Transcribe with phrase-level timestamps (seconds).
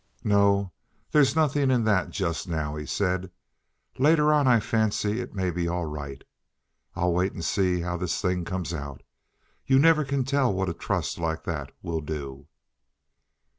[0.23, 0.73] "No;
[1.11, 3.29] there's nothing in that, just now," he said.
[3.99, 6.23] "Later on I fancy it may be all right.
[6.95, 9.03] I'll wait and see how this thing comes out.
[9.63, 12.47] You never can tell what a trust like that will do."